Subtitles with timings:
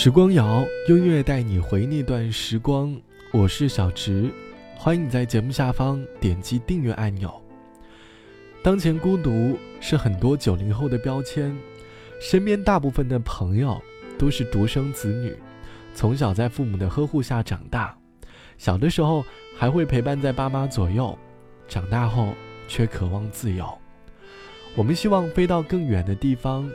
[0.00, 2.96] 时光谣，音乐带你回那段时光。
[3.32, 4.32] 我是小植，
[4.76, 7.42] 欢迎你在节目下方点击订阅按钮。
[8.62, 11.52] 当前孤独是很多九零后的标签，
[12.20, 13.82] 身边大部分的朋友
[14.16, 15.36] 都是独生子女，
[15.92, 17.98] 从小在父母的呵护下长大，
[18.56, 19.24] 小的时候
[19.56, 21.18] 还会陪伴在爸妈左右，
[21.66, 22.34] 长大后
[22.68, 23.66] 却渴望自由。
[24.76, 26.70] 我们希望飞到更远的地方，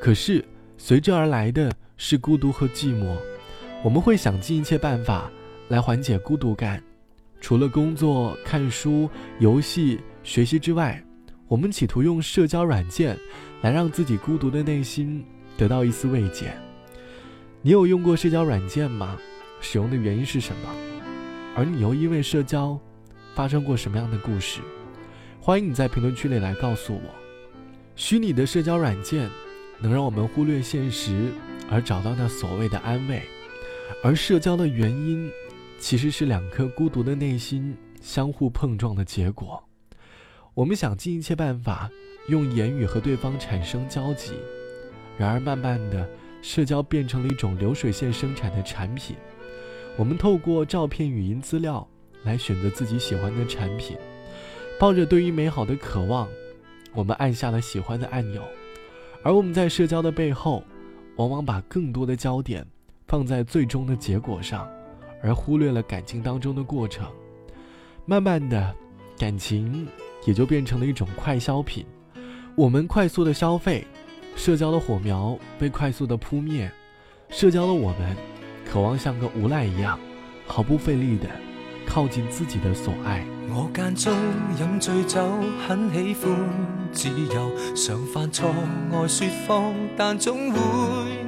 [0.00, 0.42] 可是
[0.78, 1.70] 随之而来的。
[2.04, 3.16] 是孤独和寂寞，
[3.84, 5.30] 我们会想尽一切办法
[5.68, 6.82] 来缓解孤独感。
[7.40, 11.00] 除了工作、看书、游戏、学习之外，
[11.46, 13.16] 我们企图用社交软件
[13.60, 15.24] 来让自己孤独的内心
[15.56, 16.52] 得到一丝慰藉。
[17.62, 19.16] 你有用过社交软件吗？
[19.60, 20.74] 使用的原因是什么？
[21.54, 22.76] 而你又因为社交
[23.36, 24.60] 发生过什么样的故事？
[25.40, 27.14] 欢迎你在评论区里来告诉我。
[27.94, 29.30] 虚拟的社交软件
[29.78, 31.30] 能让我们忽略现实。
[31.72, 33.22] 而找到那所谓的安慰，
[34.04, 35.30] 而社交的原因，
[35.78, 39.64] 其实是两颗孤独的内心相互碰撞的结果。
[40.52, 41.90] 我们想尽一切办法
[42.28, 44.32] 用言语和对方产生交集，
[45.16, 46.06] 然而慢慢的，
[46.42, 49.16] 社交变成了一种流水线生产的产品。
[49.96, 51.88] 我们透过照片、语音资料
[52.22, 53.96] 来选择自己喜欢的产品，
[54.78, 56.28] 抱着对于美好的渴望，
[56.92, 58.42] 我们按下了喜欢的按钮，
[59.22, 60.62] 而我们在社交的背后。
[61.16, 62.66] 往往把更多的焦点
[63.06, 64.68] 放在最终的结果上，
[65.22, 67.06] 而忽略了感情当中的过程。
[68.06, 68.74] 慢慢的，
[69.18, 69.86] 感情
[70.24, 71.84] 也就变成了一种快消品。
[72.56, 73.86] 我们快速的消费，
[74.34, 76.70] 社交的火苗被快速的扑灭，
[77.28, 78.16] 社交的我们，
[78.64, 79.98] 渴望像个无赖一样，
[80.46, 81.28] 毫不费力的
[81.86, 83.24] 靠近自己的所爱。
[83.54, 84.12] 我间中
[84.58, 85.20] 饮醉酒，
[85.66, 86.32] 很喜欢
[86.92, 88.48] 自由，常犯错
[88.90, 90.58] 爱说谎，但总会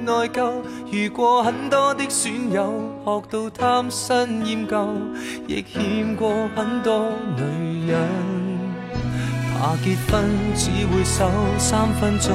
[0.05, 0.63] 内疚。
[0.91, 2.73] 遇过很多的损友，
[3.05, 4.89] 学到贪新厌旧，
[5.47, 8.01] 亦欠过很多女人。
[9.53, 10.25] 怕结婚
[10.55, 12.35] 只会守三分钟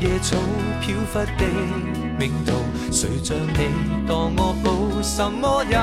[0.00, 0.36] 野草
[0.80, 1.44] 飘忽的
[2.18, 2.52] 命途，
[2.92, 3.58] 谁像你
[4.06, 5.76] 当我好，什么也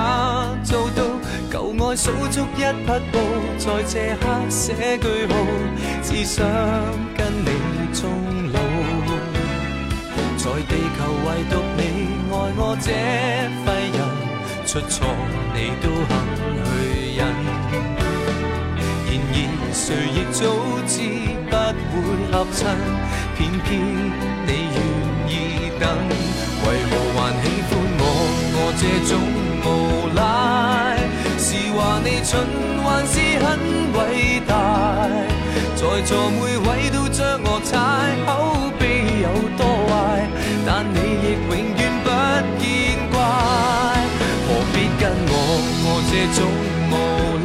[0.64, 1.04] 做到。
[1.52, 3.14] 旧爱数足一匹布，
[3.58, 5.34] 在这刻写句号，
[6.02, 6.46] 只想
[7.18, 7.50] 跟你
[7.94, 8.04] 终
[8.52, 8.60] 老。
[10.38, 11.80] 在地球唯独你
[12.30, 12.88] 爱我这
[13.66, 14.00] 废人，
[14.66, 14.94] 出错
[15.54, 16.14] 你都肯
[19.86, 20.42] 谁亦早
[20.88, 20.98] 知
[21.48, 21.54] 不
[21.94, 22.02] 会
[22.32, 22.76] 合衬。
[23.38, 23.70] 偏偏
[24.48, 24.80] 你愿
[25.30, 25.32] 意
[25.80, 25.86] 等，
[26.66, 28.04] 为何还喜欢我？
[28.58, 29.14] 我这种
[29.62, 29.68] 无
[30.18, 30.26] 赖，
[31.38, 31.48] 是
[31.78, 32.34] 话你蠢
[32.82, 33.14] 还是
[33.46, 33.46] 很
[33.94, 34.02] 伟
[34.48, 34.50] 大？
[35.76, 37.78] 在座每位都将我踩，
[38.26, 38.28] 口
[38.80, 38.82] 碑
[39.22, 39.94] 有多坏，
[40.66, 42.10] 但你亦永远不
[42.58, 42.66] 见
[43.14, 43.16] 怪。
[44.48, 45.34] 何必跟我？
[45.86, 46.42] 我这种
[46.90, 46.94] 无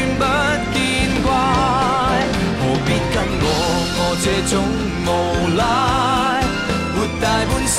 [4.49, 4.51] 种
[5.05, 5.09] 无
[5.57, 5.61] 赖。
[6.93, 7.77] 活大半生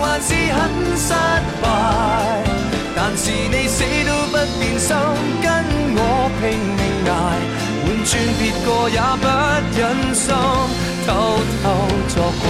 [0.00, 0.60] 还是很
[0.96, 1.12] 失
[1.60, 1.64] 败，
[2.94, 4.96] 但是你死都不变心，
[5.42, 5.46] 跟
[5.94, 6.00] 我
[6.40, 6.42] 拼
[6.78, 7.12] 命挨，
[7.84, 9.24] 换转别个也不
[9.76, 9.80] 忍
[10.14, 10.24] 心
[11.06, 11.08] 偷
[11.62, 11.64] 偷
[12.08, 12.44] 作怪。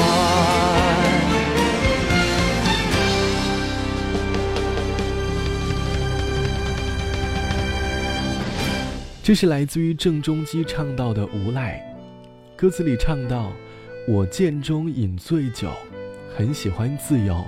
[9.24, 11.80] 这是来自于郑中基唱到的《无赖》，
[12.62, 13.52] 歌词里唱到
[14.06, 15.68] ：“我剑中饮醉酒，
[16.32, 17.44] 很喜欢自由，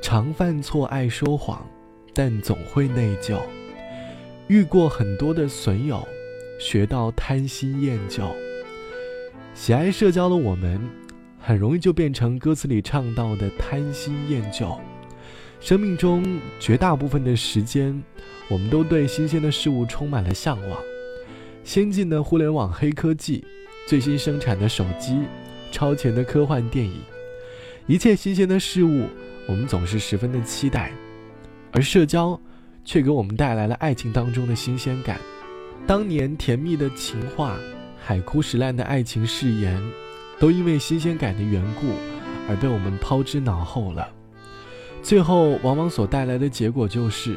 [0.00, 1.62] 常犯错爱说谎，
[2.14, 3.38] 但总会内疚。
[4.48, 6.02] 遇过很多的损友，
[6.58, 8.24] 学到贪新厌旧。
[9.52, 10.80] 喜爱社交的我们，
[11.38, 14.80] 很容易就变成歌词里唱到的贪新厌旧。
[15.60, 18.02] 生命中绝大部分的时间。”
[18.48, 20.78] 我们都对新鲜的事物充满了向往，
[21.64, 23.44] 先进的互联网黑科技，
[23.86, 25.18] 最新生产的手机，
[25.70, 27.00] 超前的科幻电影，
[27.86, 29.06] 一切新鲜的事物，
[29.46, 30.92] 我们总是十分的期待，
[31.72, 32.40] 而社交，
[32.84, 35.18] 却给我们带来了爱情当中的新鲜感。
[35.86, 37.56] 当年甜蜜的情话，
[38.00, 39.82] 海枯石烂的爱情誓言，
[40.38, 41.88] 都因为新鲜感的缘故，
[42.48, 44.08] 而被我们抛之脑后了。
[45.02, 47.36] 最后，往往所带来的结果就是。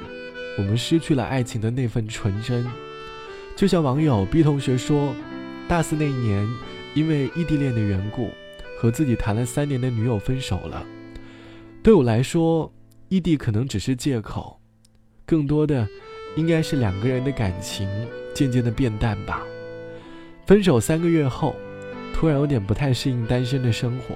[0.58, 2.66] 我们失去了爱情的那份纯真，
[3.58, 5.14] 就像网友 B 同学说，
[5.68, 6.48] 大四那一年，
[6.94, 8.30] 因为异地恋的缘故，
[8.78, 10.86] 和自己谈了三年的女友分手了。
[11.82, 12.72] 对我来说，
[13.10, 14.60] 异地可能只是借口，
[15.26, 15.88] 更多的，
[16.36, 17.90] 应该是两个人的感情
[18.34, 19.42] 渐渐的变淡吧。
[20.46, 21.56] 分手三个月后，
[22.14, 24.16] 突然有点不太适应单身的生活，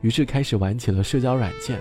[0.00, 1.78] 于是开始玩起了社交软件。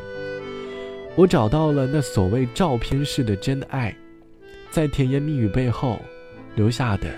[1.15, 3.95] 我找到了那所谓照片式的真爱，
[4.69, 5.99] 在甜言蜜语背后，
[6.55, 7.11] 留下的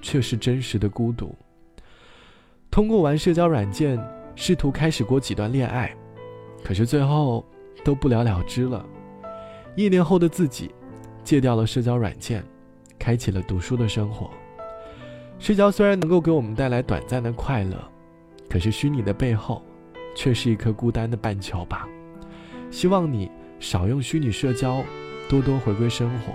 [0.00, 1.34] 却是真实的孤独。
[2.70, 3.98] 通过玩社交软件，
[4.36, 5.94] 试图开始过几段恋爱，
[6.64, 7.44] 可是最后
[7.84, 8.84] 都不了了之了。
[9.76, 10.70] 一年后的自己，
[11.24, 12.44] 戒掉了社交软件，
[12.98, 14.30] 开启了读书的生活。
[15.38, 17.76] 社交虽然能够给我们带来短暂的快乐，
[18.48, 19.62] 可是虚拟的背后，
[20.14, 21.88] 却是一颗孤单的半球吧。
[22.70, 24.84] 希望你少用虚拟社交，
[25.28, 26.34] 多多回归生活。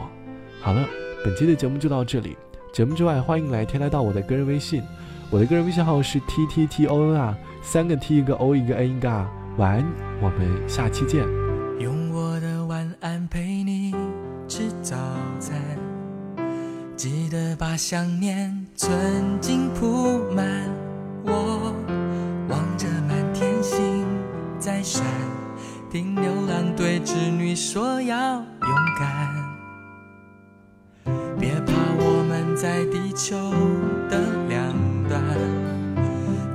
[0.60, 0.86] 好了，
[1.24, 2.36] 本期的节目就到这里。
[2.76, 4.84] 节目之外，欢迎来添加到我的个人微信，
[5.30, 9.32] 我的个人微信号是 t t t o n 啊，三个 t 一个 o 一个 n 一个啊。
[9.56, 9.86] 晚安，
[10.22, 11.24] 我们下期见。
[11.80, 13.96] 用我的晚安陪你
[14.46, 14.98] 吃早
[15.40, 15.56] 餐，
[16.98, 20.46] 记得把想念存进铺满。
[21.24, 21.74] 我
[22.50, 24.06] 望着满天星
[24.60, 25.02] 在闪。
[25.90, 28.44] 听牛郎对织女说要勇
[29.00, 29.55] 敢，
[32.66, 33.36] 在地球
[34.10, 34.18] 的
[34.50, 34.58] 两
[35.08, 35.22] 端。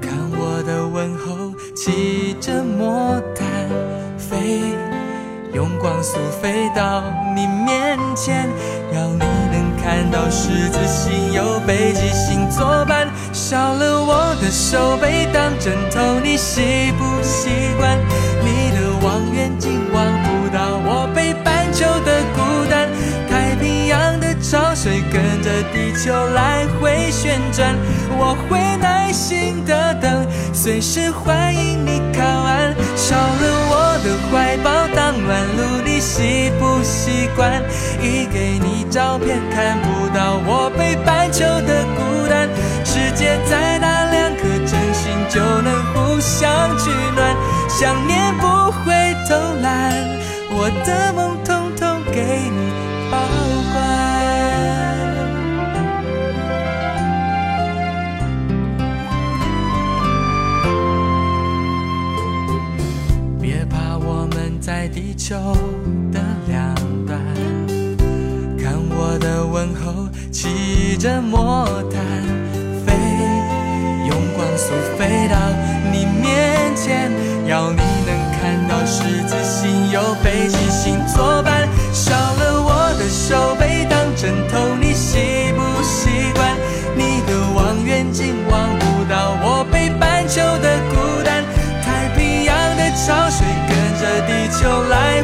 [0.03, 3.47] 看我的问候，骑着魔毯
[4.19, 4.75] 飞，
[5.53, 7.05] 用光速飞到
[7.37, 8.49] 你面前，
[8.93, 9.21] 要你
[9.53, 13.09] 能看到十字星有北极星作伴。
[13.33, 17.97] 少了我的手背当枕头，你习不习惯？
[18.43, 18.91] 你的。
[19.03, 20.05] 望远镜望
[25.73, 27.77] 地球来回旋转，
[28.19, 32.75] 我会耐心的等，随时欢迎你靠岸。
[32.97, 37.63] 少了我的怀抱当暖炉，你习不习惯？
[38.01, 42.49] 一给你照片看不到我北半球的孤单，
[42.85, 46.49] 世界再大，两颗真心就能互相
[46.79, 47.37] 取暖，
[47.69, 49.11] 想念不会。
[49.29, 49.95] 偷懒，
[50.51, 52.70] 我的梦统统给你
[65.31, 65.37] 手
[66.11, 66.19] 的
[66.49, 66.75] 两
[67.07, 67.17] 端，
[68.59, 72.03] 看我的问候，骑着魔毯
[72.85, 72.93] 飞，
[74.09, 75.37] 用光速飞到
[75.93, 77.13] 你面前，
[77.47, 78.11] 要你能
[78.41, 78.85] 看到。
[78.85, 80.30] 十字星有北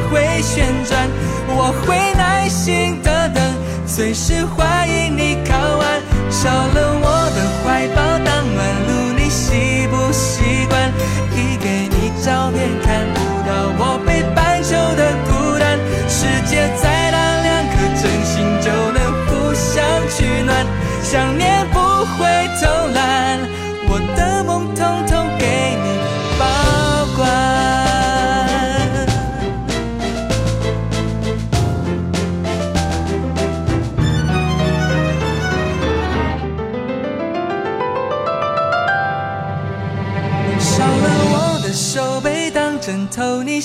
[0.08, 1.08] 会旋转，
[1.48, 3.42] 我会耐心的等，
[3.86, 6.00] 随时欢迎你靠岸。
[6.30, 10.92] 少了我的怀抱当暖炉，你习不习惯？
[11.32, 13.50] 一给你照片看不到。
[13.78, 20.66] 我北半球的孤单，世界再大，两颗真心就能互相取暖。
[21.02, 21.78] 想念不